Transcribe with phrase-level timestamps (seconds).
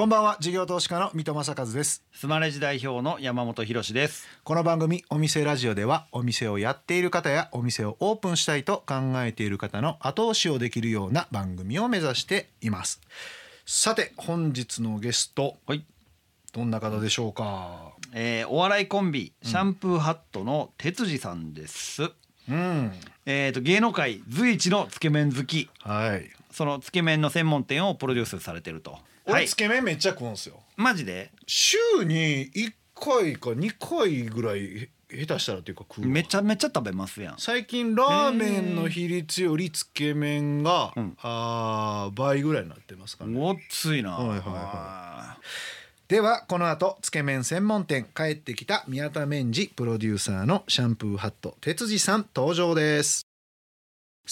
[0.00, 0.38] こんばんは。
[0.40, 2.02] 事業投資家の三戸正和です。
[2.14, 4.26] スマレジ代表の山本博です。
[4.44, 13.02] この番組お店ラジオではお店をやっている方やお店をオープンしたいと考えている方の後押しをできるような番組を目指しています。
[13.66, 15.84] さて本日のゲストはい、
[16.54, 17.92] どんな方でしょうか？
[18.14, 22.04] えー、お笑いコンビシャンプーハットの哲司さんです、
[22.48, 22.92] うん。
[23.26, 25.68] えー、と芸能界随一のつけ麺好き。
[25.80, 26.30] はい。
[26.50, 28.92] そのつけ麺の専門店をプロデュースされてると。
[28.92, 30.60] はい俺つけ麺めっちゃ食うんですよ。
[30.76, 31.30] マジで？
[31.46, 34.90] 週に1回か2回ぐらいへ
[35.26, 36.08] 下手したらっていうか食うわ。
[36.08, 37.34] めちゃめちゃ食べますやん。
[37.38, 41.16] 最近ラーメンの比率よりつけ麺が、うん。
[41.20, 43.38] あー倍ぐらいになってますからね。
[43.40, 44.12] ごっついな。
[44.12, 45.36] はいはいはいあ
[46.08, 53.29] ではこの後つけ麺専門店帰ってきた宮田麺治プロデューサーのシャンプーハット哲司さん登場です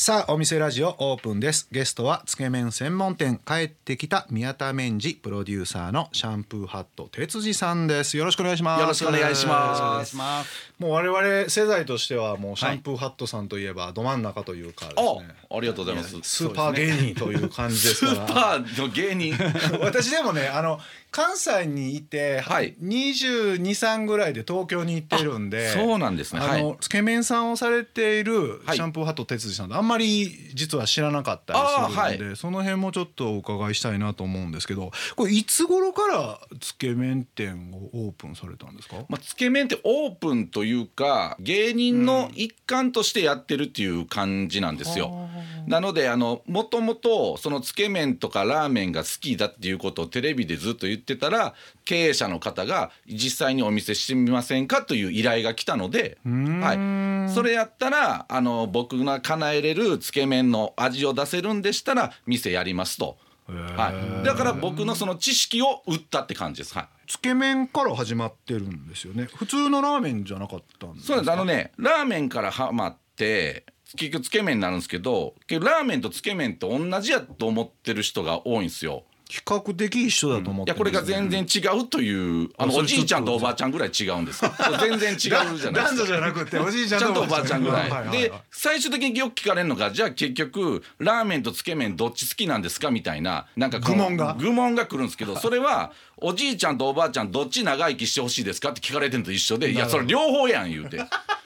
[0.01, 1.67] さあお店ラジオオープンです。
[1.73, 8.17] ゲストはつけ麺専門店帰ってきた宮田麺治プロデューサーのシャンプーハット哲司さんです。
[8.17, 8.81] よろしくお願いします。
[8.81, 9.83] よろしくお願いします。
[9.83, 16.17] ーお願いしますもう我々世代としてはもうシャンプーハットさんといえばど真ん中というかですね、あ、ありがとうございます。
[16.23, 18.15] スーパー芸人という感じですから。
[18.29, 19.35] スーパーの芸人。
[19.83, 20.81] 私でもねあの
[21.19, 26.41] 関西にいて、はい223ぐらいで東京に行ってるんでそうなんですね。
[26.41, 26.77] あの、はい。
[26.81, 45.29] つけ麺さんをされているはいシャンプーハット哲司さんあんまり実は知らなかったりするので、はその辺もちょっとお伺いしたいなと思うんですけどこれいつ頃からつけ麺店をオープンされたんですか、まあ、つけ麺ってオープンというか芸人の一環としてやってるっていう感じなんですよ。
[45.67, 63.19] なのであのもともとそのつけ麺とかラーメンが好きだっていうことをテレビでずっと言ってたら経営者の方が実際にお店してみませんかという依頼が来たので、はい、それやったらあの僕が叶えれるつけ麺の味を出せるんでしたら店やりますと。
[63.49, 66.75] はい、だから僕のその知識を売ったって感じです。
[66.75, 66.89] はい。
[67.07, 69.27] つけ麺から始まってるんですよね。
[69.35, 71.15] 普通のラーメンじゃなかったんですか？
[71.15, 71.33] そうです。
[71.33, 73.65] あのねラーメンからハマって
[73.97, 79.05] 結局つけ麺になるんですけど結局ラーメンとつけ麺と同じやと思ってる人が多いんですよ。
[79.29, 84.43] 比較的一緒だと思っていやこれが全然違うというあのおじいちゃんとおばあちゃんぐらい違うんです
[84.81, 86.07] 全然違うじゃないです男女か。
[86.07, 87.91] じゃなくておじいちゃんとおばあちゃんぐらい。
[87.91, 94.35] ははで最終的によく聞かれるのがじゃあ結局ラーメンとつけ麺どっち好きなんですかみたいななんか愚問が。
[94.39, 101.03] 愚問が来るんですけど それはおじいちゃんとおばあちゃんどっち長生きしてほしいですかって聞かれてるのと一緒でいやそれ両方やん言うて。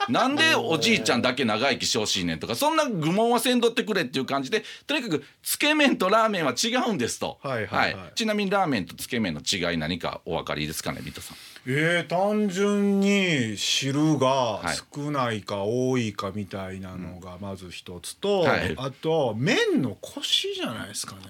[0.09, 8.11] なんでおじいちゃんだけ長生きしてほしいねんとかそんな愚問はせんどってくれっていう感じでとにかくつけ麺とラーメンは違うんですと、はいはいはい。
[8.15, 11.37] ちなみにラーメンとつけ麺の違い何かお分かりですかね水戸さん。
[11.65, 14.95] えー、単純に汁がい。
[14.95, 18.75] 少ないか多いかみたいなのがまず一つと、はい。
[18.77, 21.21] あと麺のコシじゃないですかね。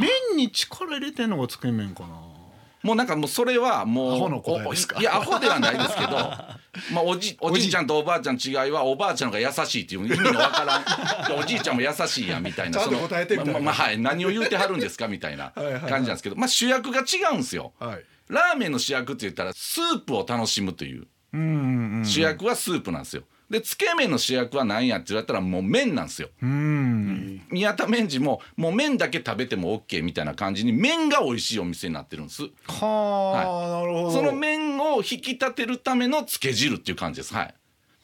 [0.00, 2.37] 麺に力入れてんのがつけ麺かな
[2.82, 4.96] もうなんかもうそれはもうアホの答えですか。
[4.98, 6.10] おいやアホではないですけど
[6.92, 7.66] まあおじおじ。
[7.66, 10.78] いちゃんとおばあちゃんの違いはおばあちゃんが優しいっていう意味のわから
[11.34, 11.34] ん。
[11.38, 13.60] おじいちゃんも優しいやみたいなちゃんと答えてみたいな。
[13.60, 17.72] まままはい何を言うてはるんですかみたいな 感じなんですけどまあ主役が違うんですよ。
[17.78, 18.04] はい。
[18.28, 21.06] ラーメンの主役って言ったらスープを楽しむという。
[22.04, 23.22] 主役はスープなんですよ。
[23.50, 26.28] でつけ麺の主役は何やって言われたらもう麺なんですよ。
[26.42, 27.42] うん。
[27.50, 32.42] 宮田麺治ももう麺だけ食べても OK みたいな感じに麺が美味しいお店になってるんです。
[32.66, 34.10] はあ、なるほど。
[34.10, 37.32] その麺を引き立てるためのつけ汁っていう感じです。
[37.32, 37.54] はい。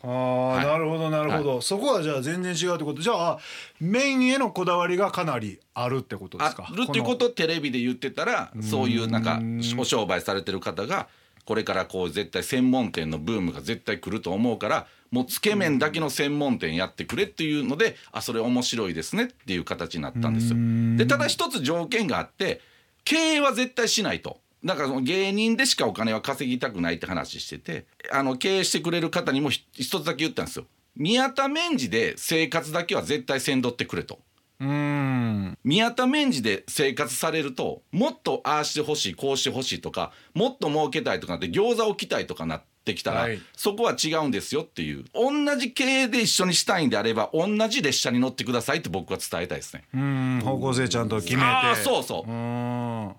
[0.02, 0.66] ああ、い。
[0.66, 3.02] なるほどなるほど、そこはじゃあ全然違うってこと。
[3.02, 3.38] じゃあ
[3.80, 6.66] 麺へのこだわりがかなりあるってことですか？
[6.70, 9.40] あるっていうことをテレビで言ってたらそういうなんか
[9.78, 11.08] お商売されてる方が
[11.44, 20.58] これからこう絶対専門店のブームが絶対来ると思うからもうつけ麺だけの専門店やってくれっていうのであそれ面白いですねっていう形になったんですよ。
[20.96, 22.60] でただ一つ条件があって
[23.04, 24.40] 経営は絶対しないと。
[24.64, 30.64] だからその芸人でしかお金は稼ぎたくないって話しててあの経営してくれる方にもひ一つだけ言ったんですよ。
[30.96, 34.20] 宮田麺治で生活だけは絶対せんどってくれと。
[34.60, 35.58] うん。
[35.64, 43.40] 宮田麺治で生活されるともっとああしてほしいこうしてほしいとかもっと儲けたいとかって餃子置きたいとかなってきたら、はい。
[43.56, 45.04] そこは違うんですよっていう。
[45.14, 49.84] 同じ経営で一緒にしたいんであれば同じ列車に乗ってくださいって僕は伝えたいですね。
[49.94, 50.40] うん。
[50.44, 51.82] 方向性ちゃんと決めて。
[51.82, 52.30] そうそう。
[52.30, 53.14] うん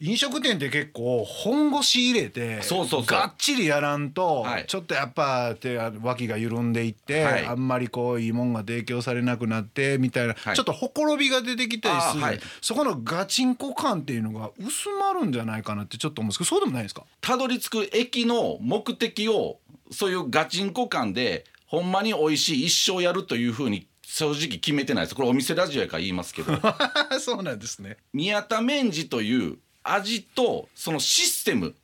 [0.00, 3.06] 飲食店って結構本腰入れてそうそうそう。
[3.06, 4.64] がっちりやらんと、はい。
[4.66, 7.46] ちょっとやっぱ手が脇が緩んでいって、はい。
[7.46, 10.56] あんまりこういいもんが提供されなくなってみたいな、はい。
[10.56, 12.40] ちょっとほころびが出てきたりする、あーはい。
[12.60, 17.04] そこのガチンコ感っていうのが薄まるんじゃないかなってちょっと思うんですけどそうでもないですか？
[17.20, 19.58] たどり着く駅の目的を
[19.90, 25.14] そういうガチンコ感でほんまに美味しい一生やるというふうに正直決めてないです。
[25.14, 26.52] これお店ラジオやから言いますけど。
[27.20, 27.98] そうなんですね。
[28.12, 31.74] 宮田麺治という味とそのシステム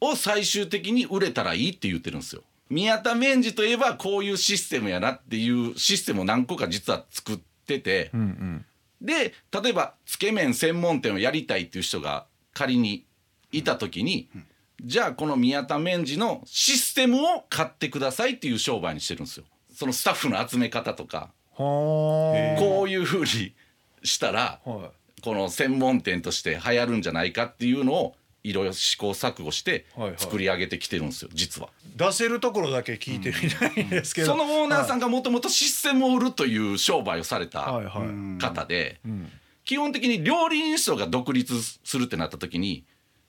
[0.00, 2.42] を最終的に売れたらいいって言ってるんですよ。
[2.68, 8.64] 宮田麺治といえばこういうシステムやなっていうシステムを何個か実は作ってて、うんうん。
[9.00, 13.04] で例えばつけ麺専門店をやりたいっていう人が仮に
[13.50, 14.28] いた時に、
[14.82, 19.44] じゃあこの宮田麺治のシステムを買ってくださいっていう商売にしてるんですよ。
[19.74, 21.30] そのスタッフの集め方とか。
[21.56, 22.60] はあ。
[22.60, 23.54] こういうふうに
[24.04, 30.18] したらはこの専門店として流行るんじゃないかっていうのをいろいろ試行錯誤してはいはい。
[30.18, 31.68] 作り上げてきてるんですよ実は。
[31.68, 39.30] い出せるところだけ聞いてみたいんですけど、そのオーナーさんんがもともとシステムを売るという商売をされたはいはい、方でうん。
[39.64, 42.84] 基本的に料理人層が独立するってなった時に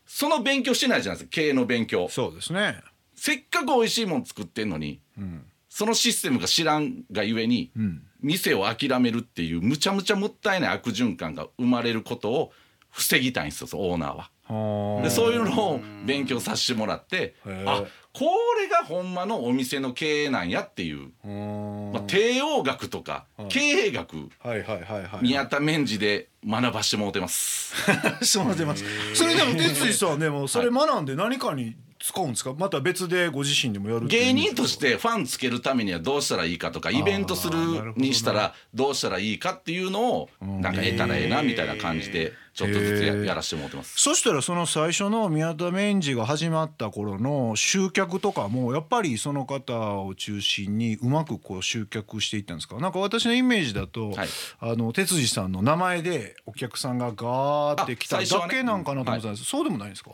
[0.06, 2.08] その勉強してないじゃないですか経営の勉強。
[2.10, 2.82] そうですね。
[3.16, 5.46] せっかく美味しいもん作ってんのにうん。
[5.70, 12.52] そのシステムが知らんがゆえにうん店を諦めるっていうむちゃむちゃもったいない悪循環が生まれることを
[12.90, 14.30] 防ぎたいんですよオーナーは。
[14.46, 15.04] はあ。
[15.04, 17.36] でそういうのを勉強させてもらって
[17.66, 17.84] あ
[18.14, 18.26] こ
[18.60, 25.24] れがほんまのお店の経営なんやっていう、うんまあ、帝王学とかうん経営学はいはいはいはい。
[25.24, 27.74] 宮田麺治で学ばしてもらってます。
[28.66, 28.84] ます。
[29.16, 32.54] それでも哲司さんでもそれ学んで何かに使うんですか？
[32.58, 40.62] また別でご自身でもやる芸人としてファンつけるためにはどうしたらいいかとかイベントするにしたらどうしたらいいかっていうのをうん。
[40.62, 43.94] なんか得たらええなみたいな感じでちょっとずつややらせてもらってます。
[43.98, 52.78] そしたらその最初の宮田麺治が始まった頃の集客とかもやっぱりその方を中心にうまくこう集客していったんですか？
[52.78, 54.28] なんか私のイメージだと、はい。
[54.60, 60.12] あの哲司さんの名前でお客さんがガーって来ただけなんかなと思ってたんです、そうでもないんですか？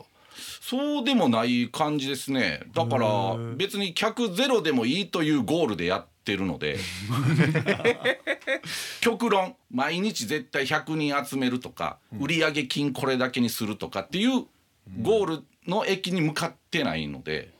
[0.60, 2.60] そうでもない感じですね。
[2.74, 6.78] だから別に客ゼロでもいいというゴールでやってるので。
[9.00, 9.56] 極論。
[9.70, 14.46] 毎日絶対100人集めるとか売上金これだけにするとかっていう
[15.02, 17.52] ゴールの駅に向かってないので。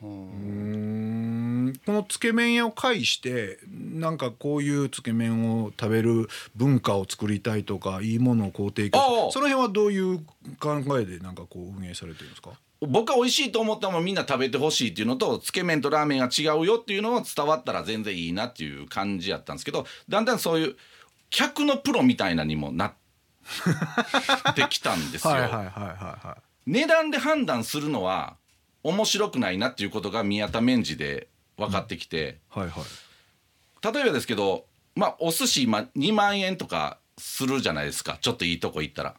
[1.86, 10.20] このつけ麺屋を介してなんかこういうつけ麺を食べる文化を作りたいとかいいものをこう提供その辺はどういう
[10.60, 12.50] 考えでなんかこう運営されてるんですか？
[12.80, 20.76] 僕は美味しいと思ったもんみんな食べてほしいっていうのとつけ麺とラーメンが違うよっていうのを伝わったら全然いいなっていう感じやったんですけどだんだんそういう
[21.30, 25.34] 客のプロみたいなにもなってきたんですよ。
[26.66, 28.36] 値段で判断するのは
[28.84, 31.28] 面白くないなっていうことが宮田麺治で
[31.58, 33.93] 分かってきて、はいはい。
[33.93, 34.64] 例えばですけど
[34.94, 38.19] まあお寿司今2万円とかするじゃないですか。
[38.20, 39.14] ちょっといいとこ行ったら。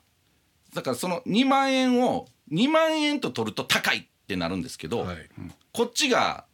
[0.73, 5.29] だからその2万円を2万円と取ると高いってなるんですけど、はい。
[5.73, 6.45] こっちが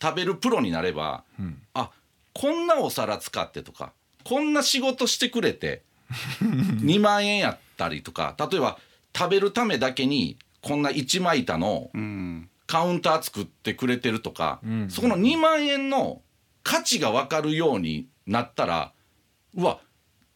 [0.00, 1.60] 食べるプロになれば、ん。
[1.74, 1.90] あ
[2.34, 3.92] こんなお皿使ってとか
[4.24, 5.82] こんな仕事してくれて
[6.40, 8.78] 2万円やったりとか例えば
[9.16, 16.22] 食べるためだけにこんな一枚板のうんカウンター作ってくれてるとか、んそこの2万円の
[16.62, 18.92] 価値が分かるようになったら
[19.56, 19.80] うわ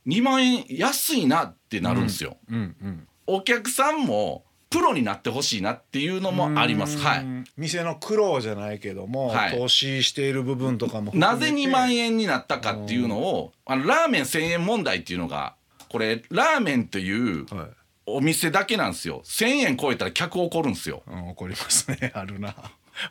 [0.07, 2.39] 2万円安いなってなるんですよ。
[2.51, 6.99] うんうんお客さんもプロになってほしいなっていうのもあります。
[6.99, 7.27] はい。
[7.57, 15.55] 店の苦労じゃないけども、はい投資している部分とかもなぜ2万円円になったかっていうのをあのラーメン1,000円問題っていうのが
[15.89, 17.69] これラーメンというはい
[18.07, 19.23] お店だけなんですよ。
[19.25, 21.03] 1,000円超えたら客怒るんですよ。
[21.07, 22.13] うん、怒りますね。
[22.15, 22.55] あるな。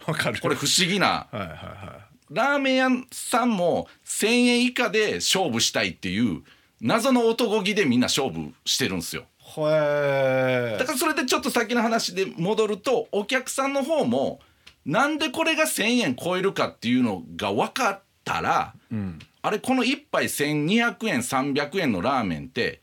[0.05, 0.39] わかる。
[0.41, 1.07] これ不思議な。
[1.07, 6.43] はいはいはラーメン屋さんも1,000円以下で勝負したいっていう
[6.79, 9.23] 謎の男気でみんな勝負してるんですよ。
[9.23, 10.77] いほえ。
[10.79, 14.39] だからそれでちょっと先の話で戻るとお客さんの方も
[14.85, 19.19] なんでこれが1,000円超えるかっていうのが分かったらうん。
[19.43, 22.80] あれこの1杯1200円300円のラーメンって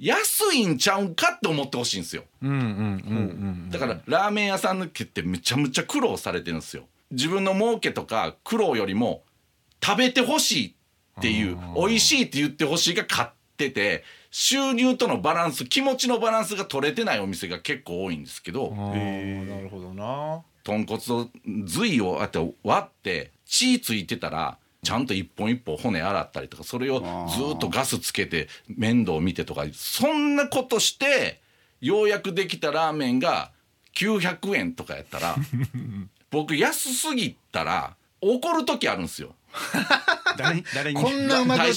[0.00, 2.24] 安いんちゃうんかって思ってほしいんですよ。
[3.70, 6.84] だからラーメン屋さんの毛ってめちゃめちゃ苦労されてるんですよ。
[7.10, 9.22] 自分の儲けとか苦労よりも
[9.84, 10.74] 食べてほしい
[11.18, 13.28] っていう美味しいって言ってほしいが買っ
[13.58, 20.42] てて収入とのバランス気持ちのバランスが取れてないお店が結構多いんですけどなるほどな。
[20.64, 21.28] 豚骨と
[21.64, 31.40] 髄をあって割って血ついてたらちゃんと一本一本骨洗ったりとかそれをずっとガスつけて面倒見てとかそんなことして
[31.80, 33.50] ようやくできたラーメンが
[33.94, 35.36] 900円とかやったら
[36.30, 39.34] 僕安すぎたら怒る時あるんですよ。
[40.36, 41.02] 誰に誰に？
[41.02, 41.74] こんなうまくて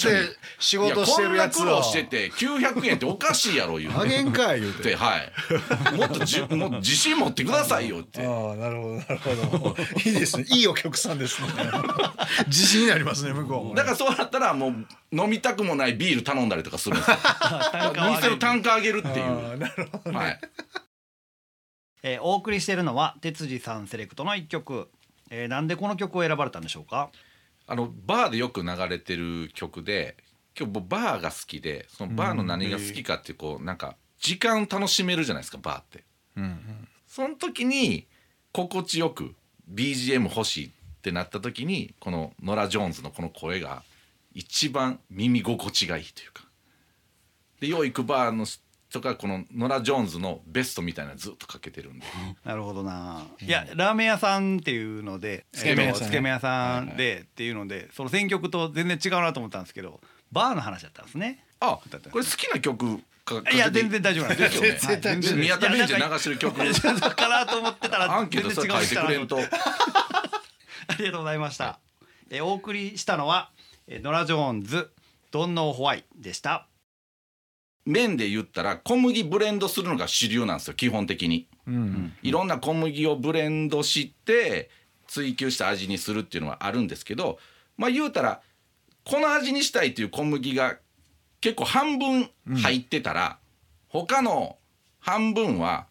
[0.59, 1.59] 仕事してるやつを。
[1.59, 4.83] こんな苦労してて900円っておかしいやろ言うあげんかい言うて。
[4.83, 5.31] てはい。
[5.97, 8.21] もっとじもっと自信持ってくださいよって。
[8.21, 9.75] ああなるほどなるほど。
[10.05, 10.45] いいですね。
[10.49, 11.47] いいお客さんですね。
[12.47, 17.17] 自信になりますね向こうもだからそうなったらもう飲みたくもないビール頼んだりとかするんですよ。
[18.15, 19.57] 店の単価上げるっていう。
[19.57, 20.39] なるほどはい。
[22.03, 24.89] えーお送りしているのは哲司さんセレクトの一曲、
[25.29, 27.09] えーなんでこの曲を選ばれたんでしょうか？
[27.67, 30.17] あのバーでよく流れてる曲で
[30.57, 36.03] 今日僕バーが好きでそのバーの何が好きかってこうなんか時間楽しめるじゃないですかバーって。
[37.07, 38.07] その時に
[38.51, 39.35] 心地よく
[39.71, 43.83] BGM 欲しいってなった時にこのノラ・ジョーンズのこの声が
[44.33, 46.45] 一番耳心地がいいというか。
[47.59, 48.45] でよう行くバーの
[48.93, 52.05] 人がこのノラ・ジョーンズのベストみたいなのずっとかけてるんで。
[52.45, 53.23] なるほどな。
[53.41, 56.07] いやラーメン屋さんっていうのでつけ麺屋さんね。
[56.09, 59.99] つけ麺屋さんでっていうのでその選曲と全然違うなと思ったんですけど
[60.31, 61.43] バーの話だったんですね。
[61.59, 61.79] あ
[62.11, 64.61] これ好きな曲かかいや全然大丈夫なんですよ。
[64.61, 65.37] ねはい全然。
[65.39, 66.55] 宮田ベンチでいや流してる曲。
[66.55, 69.39] かだからと思ってたらアンケートそれ書いてくれんと。
[70.87, 71.79] ありがとうございました。
[72.29, 73.49] えーお送りしたのは、
[73.87, 74.91] えーノラ・ジョーンズ
[75.31, 76.67] 「ドンノーホワイ」でした？
[77.85, 81.47] 麺で言ったら小麦ブレンドするのが主流なんですよ基本的に。
[81.67, 84.69] うんいろんな小麦をブレンドして
[85.07, 87.39] 追求した味にするっていうのはあるんですけど
[87.77, 88.41] まあ言うたら
[89.05, 90.77] この味にしたいという小麦が
[91.41, 93.37] 結構半分入ってたら、
[93.89, 94.57] 他の
[94.99, 95.87] 半分は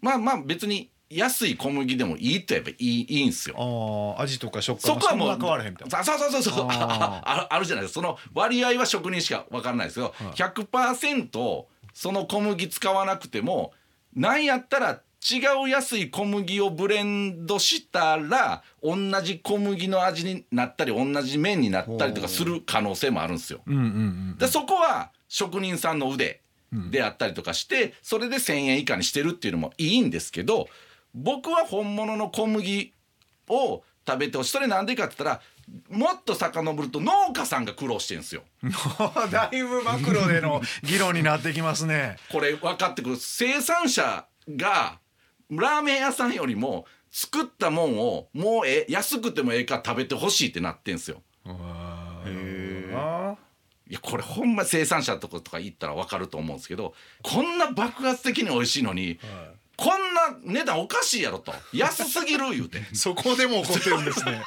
[0.00, 4.14] まあまあ別に安い小麦でもいいとやっぱいいいいんですよ。
[4.16, 6.04] ああ味とか食感そこはもう変わらへんみたいな。
[6.04, 8.00] そうそうそうそうあーあああるじゃないですか。
[8.00, 13.72] その割合は職人しか分からないですけど、100%その小麦使わなくても
[14.14, 23.60] なんやったら違う安い小麦をブレンドしたら同じ小麦の味になったり同じ麺になったりとかする可能性もあるんですよ。
[23.66, 26.40] うんうんうんでそこは職人さんの腕
[26.90, 30.68] であったりとかして、それで1,000円以下にしてるっていうのもいいんですけど
[31.16, 32.92] 僕は本物の小麦
[33.48, 35.42] を食べてほしいそれなんでかって言ったら
[35.88, 38.42] もっと遡ると農家さんが苦労してるんですよ。
[39.32, 42.16] だいぶマクロでの議論になってきますね。
[42.30, 43.16] これ分かってくる。
[43.16, 45.00] 生産者が
[45.50, 51.22] ラーメン屋さんよりも作ったもんをもうええ安くてもええから食べてほしいってなってんすよ。
[51.44, 53.36] あ
[53.88, 56.92] いやこれほんま生産者とことか行ったら分かると思うんですけど
[57.22, 59.20] こんな爆発的に美味しいのに、
[59.76, 61.52] こんな値段おかしいやろと。
[61.72, 62.82] 安すぎる言うて。
[62.94, 64.42] そこでも怒ってるんですね。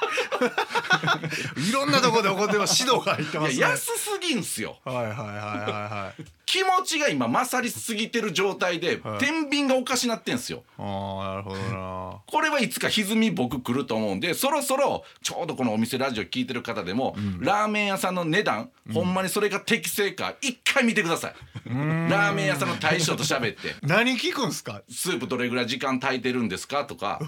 [1.70, 2.82] いろんなところで怒ってます。
[2.82, 3.58] 指導が入ってますね。
[3.58, 4.80] いや安すぎんすよ。
[4.84, 9.20] はいはいはいはいはい気持ちが今勝りすぎてる状態で、はい。
[9.20, 10.64] 天秤がおかしなってんすよ。
[10.80, 12.22] ああなるほどな。
[12.26, 21.34] これはいつか歪み僕来ると思うんでそろそろちょうどこのお店ラジオ聞いてる方でも、ラーメン屋さんの値段、ほんまにそれが適正か一回見てください。
[21.68, 23.76] ラーメン屋さんの大将と喋って。
[23.86, 24.82] 何聞くんすか？
[24.90, 27.20] スープどれぐらい時間炊いてるんですかとか。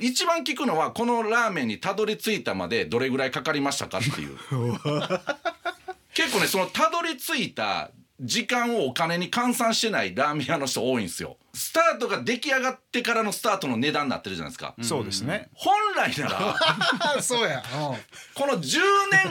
[0.00, 4.38] 一番聞くのはこのラーメンにたどり着いたまでどれぐらいかかりましたかっていう。
[6.14, 11.36] 結構ねそのたどり着いた時間をお金に換算してないラーメン屋の人多いんですよ。
[11.52, 15.48] スタートが出来上がってからのスタートの値段になってるじゃないですか、そうですね。
[15.54, 16.56] 本来なら。
[17.22, 17.62] そうや。
[18.34, 18.80] この10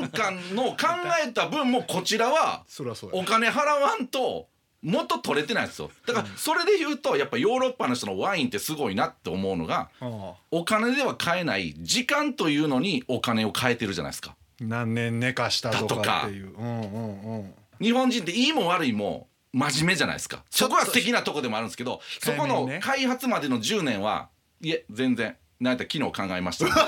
[0.02, 0.78] 年間の考
[1.24, 2.64] えた分もこちらは
[3.12, 4.48] お金払わんと
[4.82, 5.90] 元取れてないんですよ。
[6.06, 14.36] だからそれで言うとやっぱヨーロッパの人のワインってすごいなって思うのがあお金では買えない時間というのにお金を変えてるじゃないですか。
[14.60, 16.56] 何年寝かしたとかっていう。
[16.56, 20.44] うんうんうん日本人っていいも悪いも真面目じゃないですか。
[20.50, 24.30] そこは素敵なとこでもあるんですけどそこの開発までの10年は
[24.62, 26.74] いえ全然なんやったら昨日考えましたって。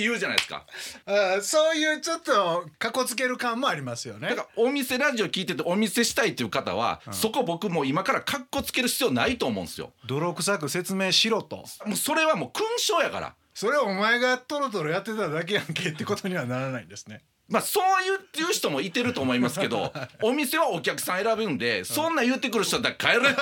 [0.00, 0.64] 言うじゃないですか。
[1.04, 4.30] あーそういうちょっとかこつける感もありますよね。
[4.30, 9.92] だからお店ラジオ聞いててお見せしたいっていう方は、そこ僕もう今からカッコつける必要ないと思うんですよ。
[10.06, 11.64] 泥臭く説明しろと。
[11.84, 13.34] もうそれはもう勲章やから。
[13.54, 17.20] それはお前がトロトロやってただけやんけってことにはならないんですね
[17.52, 19.92] まあそう言っていう人もいてると思いますけど
[20.22, 23.40] お店はお客さん選ぶんでそんな言ってくる人だったら帰れって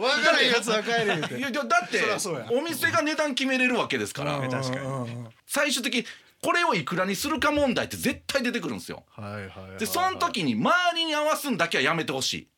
[0.00, 1.38] わからんやつは帰れ言うて。
[1.38, 2.02] いやだって
[2.54, 4.36] お店が値段決めれるわけですから。
[4.36, 5.26] うん確かに。
[5.46, 6.06] 最終的に
[6.40, 9.04] これをいくらにするか問題って絶対出てくるんですよ。
[9.10, 12.48] はいはいはいでその時に周りに合わすんだけはやめてほしい。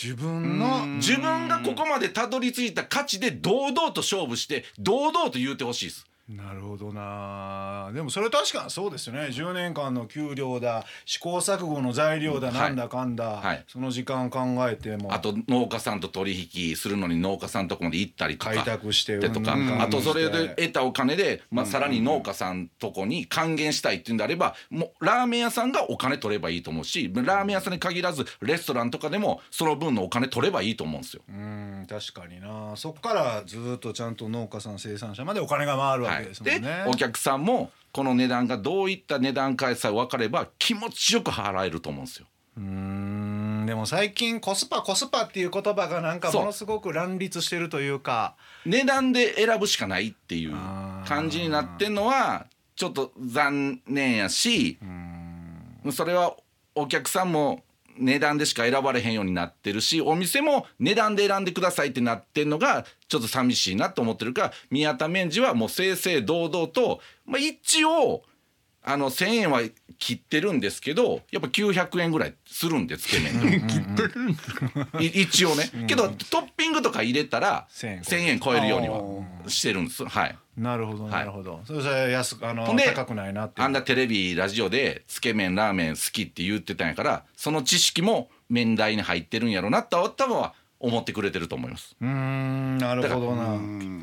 [0.00, 0.86] 自分の？
[0.98, 6.06] 自分がここまでたどり着いた価値で堂々と勝負して堂々と言うてほしいです。
[6.28, 7.90] なるほどな。
[7.94, 9.28] でもそれ確かにそうですよね。
[9.28, 12.56] 10年間の給料だ試行錯誤の材料だはい。
[12.56, 13.64] なんだかんだ、はい。
[13.66, 15.14] その時間考えても。
[15.14, 18.52] あと農家さんと取引するのに農家さんのとこまで行ったりとか。
[18.52, 19.54] 開拓してでとか。
[19.54, 31.22] うんうんあとそれで得たお金で、まあ、さらに農家さんとこに還元したいっていうんであればもうラーメン屋さんがお金取ればいいと思うしラーメン屋さんに限らずレストランとかでもその分のお金取ればいいと思うんですよ。
[31.28, 32.72] うん確かにな。
[32.76, 36.22] そっからずっとちゃんと農家さん生産者までお金が回るわはい。
[36.24, 42.26] けですもんね、でお客さんもこの値段がどういった値段かさえ分かれば気持ちよく払えると思うんですよ。
[42.56, 43.64] うーん。
[43.66, 48.34] でも最近コスパコスパっていう言葉がなんかものすごく乱立してるというか。
[48.64, 50.54] 値段で選ぶしかないっていう
[51.06, 52.46] 感じになってんのは
[52.76, 54.78] ちょっと残念やし
[55.90, 56.36] それは
[56.74, 57.62] お客さんも
[58.00, 68.22] 値段でしか選ばれへんようになってるしお店も値段で選んでくださいってなってんのがちょっと寂しいなと思ってるから宮田メンジはもう正々堂々と、まあ、一応
[68.84, 69.60] あの1,000円は
[69.98, 73.62] 切ってるんですけどやっぱ900円ぐらいするんでつけ麺。
[75.00, 75.70] い一応ね。
[75.86, 78.00] けどトッピングとか入れたら1000円。
[78.02, 79.00] 1,000円超えるようには
[79.48, 80.04] してるんです。
[80.04, 80.38] はい。
[80.56, 81.10] なるほどい。
[81.10, 83.66] なるほど、それじゃ安くあの高くないなっていう。
[83.66, 91.96] あんなテレビラジオでつけ麺ラーメン好きって言ってたんやからその知識も麺代に入ってるんやろなと多分は思ってくれてると思います。
[92.00, 93.46] うーんなるほどな。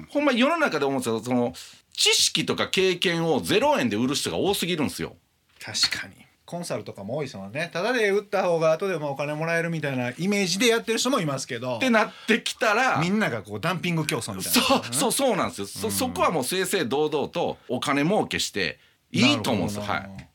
[0.09, 1.19] ほんま世の中で思うんですよ。
[1.19, 1.53] その
[1.95, 5.15] 知識とか経験を0円で売る人が多すぎるんですよ。
[5.63, 15.67] 確かにコンサルとかも多いですもんねただで売った方が後でもお金もらえるみたいなイメージでやってる人もいますけどってなってきたらみんながこうダンピング競争みたいなそうそうそうなんですよ。
[15.67, 18.77] そそこはもう正々堂々とお金儲けして
[19.11, 19.83] いいと思うんですよ。
[19.83, 19.97] は。
[19.97, 20.27] い。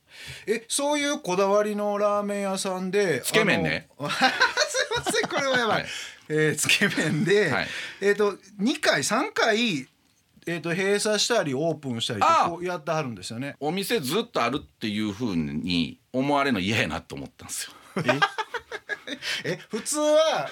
[0.49, 5.87] えそういうこだわりのラーメン屋さんでつけ麺ね すいませんこれはやばい、はい
[6.29, 7.69] えーつけ麺で、はい
[8.00, 9.88] えっ、と2回3回
[10.47, 13.56] えー、と閉鎖したりオープンしたりこうやってはるんですよね。
[13.61, 18.02] お店ずっとあるっていうふうに思われるの嫌やなと思ったんですよ。
[18.06, 18.20] え？
[19.71, 20.50] 普通は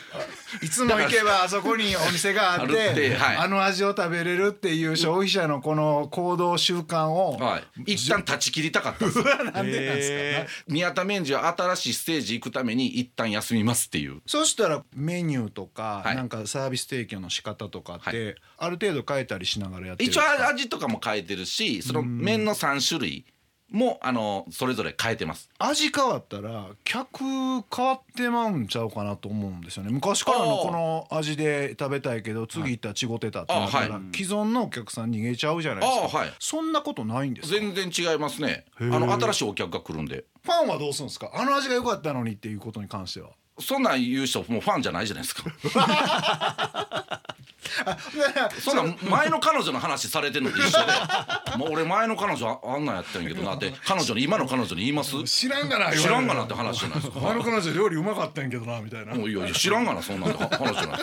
[0.62, 7.94] いつも行けばあそこにお店があってあの味を食べれるっていう消費者のこの行動習慣を、はい。
[7.94, 9.24] 一旦断ち切りたかったんですよ。
[9.24, 14.20] なんでなんですか、へ宮田麺児は新しいステージ行くために一旦休みますっていう。
[14.26, 23.24] そしたらメニューとか、はいなんかサービス提供の仕方とかって、はある程度変えたりしながらやってるんで一応味とかも変えてるしその麺の3種類
[23.70, 25.50] もあのそれぞれ変えてます。
[25.58, 29.90] 味変わったら客変わってまうんちゃうかなと思うんですよね。
[29.92, 34.16] 昔からのこの味で食べたいけど次行ったら違ってたってなったら、あはい。
[34.16, 36.18] 既存のお客さん逃げちゃうじゃないですか。
[36.18, 36.32] はい。
[36.38, 37.58] そんなことないんですか？
[37.60, 38.64] 全然違いますね。
[38.80, 40.24] あの新しいお客が来るんで。
[40.42, 41.30] ファンはどうするんですか？
[41.34, 43.30] あの味が良かったのにっていうことに関しては。
[43.60, 45.42] そんなん言う人もうファンじゃないじゃないですか。
[48.60, 50.92] そんなん前の彼女の話されてるのと一緒で、
[51.58, 53.72] もう俺前の彼女ああんなんやったんやけどなって。
[53.84, 55.22] 彼女に今の彼女に言います？
[55.24, 57.30] 知らんがな知らんがなって話じゃないですか？
[57.30, 59.14] あの彼女料理うまかったんやけどなみたいな。
[59.14, 60.38] もういやいや知らんがなそんなんで。
[60.38, 61.00] 話じゃない。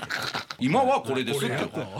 [0.59, 1.55] 今はこれですって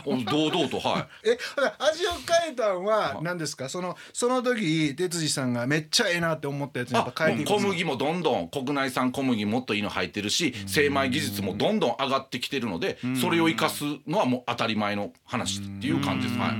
[0.05, 0.79] お堂々と。
[0.79, 1.29] はい。
[1.29, 1.37] え
[1.79, 2.11] 味を
[2.43, 3.67] 変えたんは何ですか？
[3.69, 16.39] そのその時哲司さんがめっちゃええなって思ったやつにやっあぱ変えて小麦もどんどん国内産小麦もっといいの入ってるし精米技術もどんどん上がってきてるのでそれを生かすのはもう当たり前の話っていう感じです。
[16.39, 16.55] はい、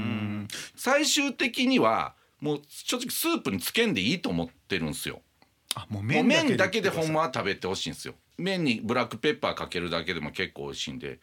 [0.75, 5.21] 最終的にはもう正直スープにつけんでいいと思ってるんですよ。
[5.75, 8.15] あもう麺だけでほんまは食べてほしいんですよ。
[8.37, 11.19] 麺にブラックペッパーかけるだけでも結構美味しいんで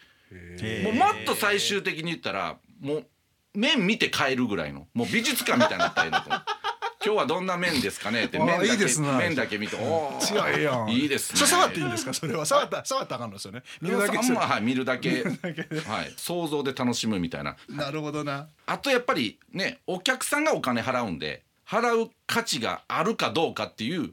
[0.82, 3.06] もうもっと最終的に言ったらもう
[3.54, 6.42] 麺見て買えるぐらいのもう美術館みたいになったらいいなと思う
[7.04, 9.12] 今日はどんな麺ですかねってあ麺だけいいですね。
[9.18, 11.46] 麺だけ見てお違うええやんいいですね。
[11.46, 12.14] 触っていいんですか？
[12.14, 12.46] それは。
[12.46, 13.62] 触った触ったらあかんのですよね。
[13.80, 17.56] 見るだけはい見るだけはい想像で楽しむみたいな。
[17.68, 18.48] なるほどな。
[18.66, 24.12] あとやっぱりねお客さんがお金払うんで払う価値があるかどうかっていう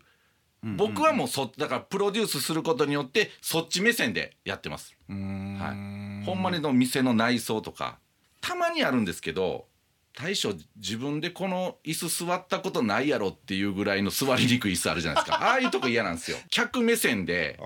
[0.64, 4.96] 僕はもうそだからプロデュースすることによってそっち目線でやってます。
[5.08, 8.00] はい、ほんまにの店の内装とか
[8.42, 9.68] たまにあるんですけど
[10.18, 15.44] 大将自分でこの椅子座ったことないやろっていうぐらいの座りにくい椅子あるじゃないですか。
[15.44, 16.38] ああいうとこ嫌なんですよ。
[16.50, 17.60] 客目線で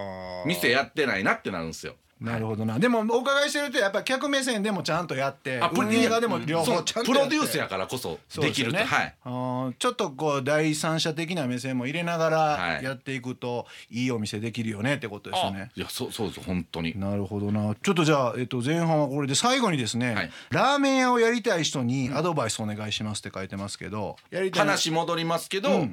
[0.45, 2.79] 店やってないなってなるんですよなるほどな。
[2.79, 7.35] でもお伺いしてるとやっぱ客目線でもちゃんとやってあ運営側でも両方ちゃんとプやって。
[7.35, 9.13] ロデュースやからこそできるって、すよね。
[9.25, 9.75] はい。
[9.77, 12.83] ちょっとこう第三者的な目線も入れながはい。
[12.83, 15.69] らやっていくといいお店できるよねってことですよね。
[15.69, 16.97] あいやそうそうです本当に。
[16.97, 17.75] なるほどな。
[17.75, 20.31] ちょっとじゃあ、えっと、前半はこれで最後にですね、はい。
[20.49, 25.87] ラーメン屋をやりたい人にアドバイスお願いしますって書いてますけどやりたい話戻りますけど、お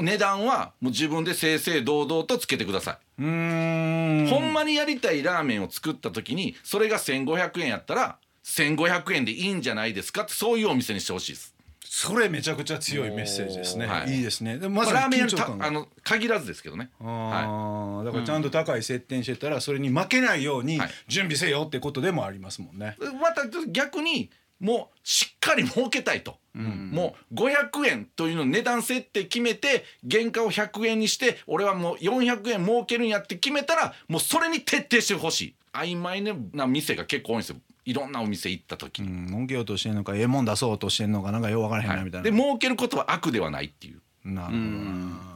[0.00, 4.26] 値段はもう自分で正々堂々とつけてください、うーん。
[4.28, 11.54] ほんまにやりたいラーメンを作った時にそれが1500円やったら1500円でいいんじゃないですかってそういうお店にしてほしいです。
[11.84, 14.16] それめちゃくちゃ強いメッセージですね、はい。
[14.16, 14.56] い、いですね。
[14.56, 16.88] でもままあ、ラーメンあの限らずですけどね。
[17.00, 20.90] あはーだからちゃんと高い設定してたらそれに負けないようにはい。
[21.08, 22.96] 準備せよってことでもありますもんね。
[22.98, 24.30] いまた逆に
[24.62, 35.54] もうしっかり儲けたいと、もう500円というの値段設定決めて原価を100円にして俺はもう400円儲けるんやって決めたらもうそれに徹底してほしい。
[35.72, 37.56] 曖昧な店が結構多いんですよ。
[37.84, 42.30] いろんなお店行った時うに、ん、儲けようとしてんのかええもん出そうとしてんのかなんかよう分からへんなはいみたいな。
[42.30, 44.00] で儲けることは悪ではないっていう。
[44.24, 45.32] なるほどな。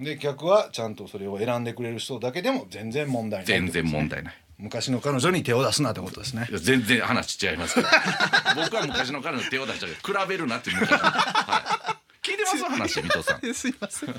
[0.00, 7.88] で客はちゃんとそれを選んでくれる人だけでも全然問題ない全然問題ない昔の彼女に手を出すなってことですね全然話違いますけど
[8.56, 12.64] 僕は昔の彼女に手を出したけど比べるなってはい、聞いてます？
[12.64, 14.10] 話水戸さん すいません。
[14.10, 14.18] はい、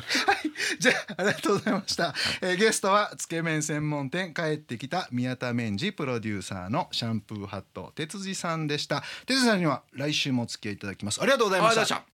[0.79, 2.13] じゃあありがとうございました。
[2.41, 9.03] えーゲストはつけ麺専門店帰ってきた宮田麺治プロデューサーのシャンプーハット哲司さんでした。
[9.25, 11.21] 哲司さんには来週もお付き合いいただきます。
[11.21, 12.14] ありがとうございました。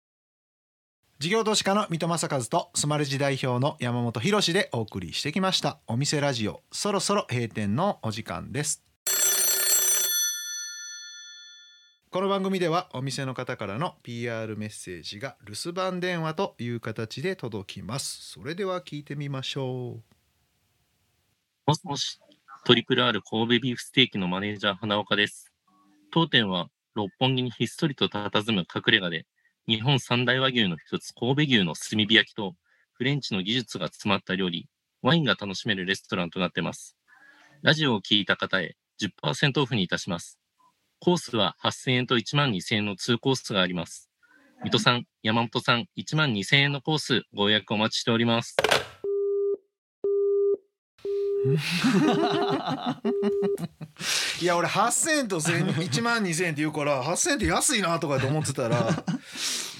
[1.21, 5.79] 事業投資家の水戸正和とスマレジ代表の山本博でお送りしてきました。
[5.87, 8.83] お店ラジオそろそろ閉店のお時間です。
[12.09, 18.31] この番組ではお店の方からの PR メッセージが留守番電話という形で届きます。
[18.31, 20.03] それでは聞いてみましょう。
[21.67, 22.19] もしもし、
[22.65, 25.53] トリプル R 神戸ビーフステーキのマネージャー花岡です。
[26.11, 29.27] 当店は六本木にひっそりと佇む隠れ家で、
[29.69, 32.55] 日本三大和牛の一つ神戸牛の炭火焼きと
[32.93, 34.69] フレンチの技術が詰まった料理、
[35.03, 36.97] ワインが楽しめるレストランとなっています。
[37.63, 40.39] ラジオを聞いた方へ10%オフにいたします。
[40.99, 44.11] コースは8000円と1万2000円の2コースがあります。
[44.65, 48.57] 水戸さん、山本さん、1万2000円のコースご予約お待ちしております。
[54.43, 58.91] いや俺8000円と1万2000円って言うから8000円って安いなとかと思ってたら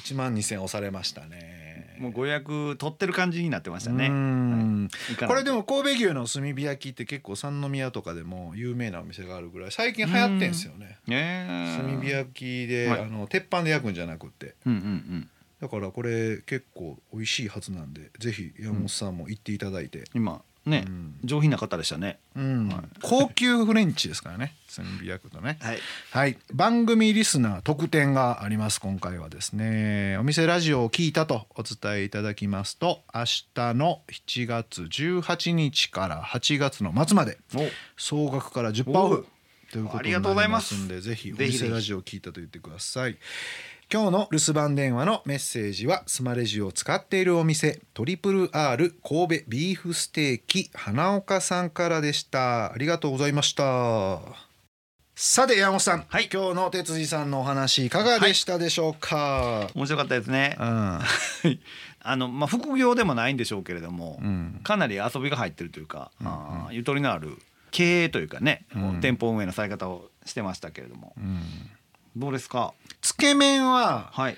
[0.05, 1.61] 1万2000円押されましたね。
[2.01, 4.07] もうご予約取ってる感じになってましたね。
[4.07, 4.89] うん。
[5.11, 5.27] 行かないと。
[5.27, 10.97] これでも神戸牛の炭火焼きって結構三宮とかでも有名なお店があるぐらい最近流行ってんすよね。
[11.07, 13.01] ねえ炭火焼きで、はい。
[13.03, 14.55] あの鉄板で焼くんじゃなくって。
[14.65, 15.29] うんうんうん。
[15.61, 21.15] だからこれ結構美味しいはずなんでぜひ山本さんも行っていただいて、今ね、うん。
[21.25, 22.19] 上品な方でしたね。
[22.35, 22.69] うん。
[22.69, 22.77] はい。
[23.03, 24.55] 高級フレンチですからね。
[24.75, 25.59] 炭火焼くとね。
[25.61, 25.79] はい。
[26.11, 26.39] はい。
[26.55, 30.17] 番組リスナー特典があります今回はですね。
[30.19, 37.59] お店ラジオを聞いたとお伝えいただきますと明日の7月18日から8月の末までお。
[37.97, 39.27] 総額から10%オフ
[39.73, 40.75] ということありがになりとうございます。
[40.75, 43.19] んでぜひお店ラジオを聞いたと言ってください
[43.93, 52.73] 今日の留守番電話のメッセージはスマレジを使っているお店トリプル R 神戸ビーフステーキ花岡さんからでした。
[52.73, 54.21] ありがとうございました。
[55.17, 56.29] さて山本さん、はい。
[56.33, 60.57] 今日の哲司さんのお話いかがでしたでしょうか、面白かったですね。
[60.61, 60.67] うん。
[61.99, 64.61] あのまあ副業でもないんでしょうけれども、うん。
[64.63, 67.37] かなり遊びが入ってるというか、うんあーゆとりのある
[67.73, 69.01] 経営というかね、うん。
[69.01, 71.43] 店舗運営のされ方をしてましたけれども、うん
[72.17, 72.75] どうですか？
[73.01, 74.37] つけ麺ははい。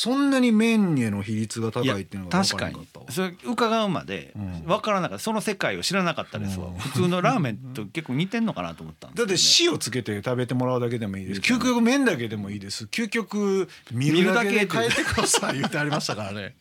[0.00, 3.06] そんなに麺への比率が高いっていうのが分確からなかったわ。
[3.10, 4.64] それ伺うまでうん。
[4.64, 5.22] 分からなかった。
[5.22, 6.78] その世界を知らなかったですわ、うん。
[6.78, 11.40] 普通のラーメンと結構似てんのかなと思ったんですだっけど、ね、て塩つけて食べてもらうだけでもいいです。
[11.42, 12.84] 究極麺だけでもいいです。
[12.84, 16.56] 究極見るだけで変えてください言ってありましたからね。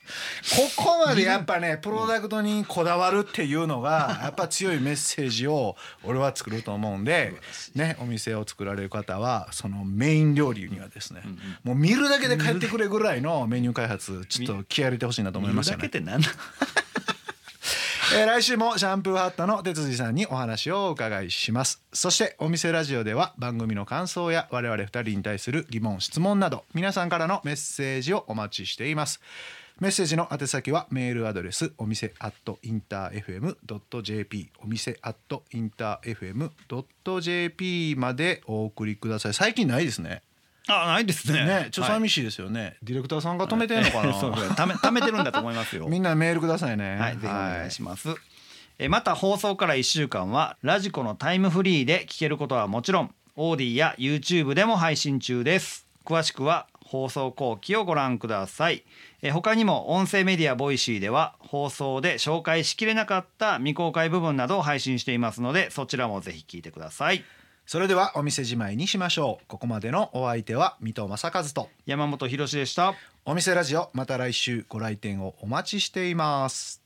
[0.75, 7.35] ここまでやっぱねプロダクトにこだわるっていうのが やっぱ強いメッセージを俺は作ると思うんで
[7.73, 7.95] ね。
[8.01, 11.21] お店を作られる方はそのメイン料理にはですね
[11.63, 15.81] もう見るだけで帰ってくれぐらいののメニュー開発ちょっと気合入れてほしいなと思いましたね。
[15.81, 16.21] けって何
[18.11, 29.21] えー来週もシャンプーハットの哲司さんにお話をお伺いしますそしてお店ラジオでは番組の感想や我々二人に対する疑問質問など皆さんからのメッセージをお待ちしています
[29.79, 36.15] メッセージの宛先はメールアドレスお店アットインター FM.jp お店アットインター
[36.67, 40.23] FM.jp までお送りください最近ないですね
[40.69, 41.45] あないですね。
[41.45, 45.87] ねちょっとはい寂しいですよね、ディレクターさんが止めてんのかな、そうため ためてるんだと思いますよ。
[45.87, 46.97] みんなメールくださいね。
[46.97, 48.09] はい、ぜひお願いします。
[48.77, 55.85] えまた放送から1週間はラジコのタイムフリーで聞けることはもちろんオーディや YouTube でも配信中です。
[56.05, 58.83] 詳しくは放送後期をご覧ください。
[59.21, 67.23] え他にも音声メディア Voicy では放送で紹介しきれなかった未公開部分などを配信していますのでそちらもぜひ聞いてください
[67.69, 69.45] それではお店じまいにしましょう。
[69.47, 71.69] ここまでのお相手は三戸政和と。
[71.85, 72.95] 山本博士でした。
[73.25, 76.81] お店ラジオまた来週ご来店をお待ちしています